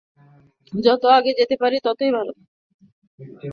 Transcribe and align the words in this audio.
যত 0.73 1.03
আগে 1.17 1.31
যেতে 1.39 1.55
পারি 1.61 1.77
ততই 1.83 2.11
ভালো। 2.17 2.33